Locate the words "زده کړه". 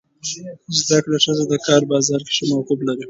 0.87-1.17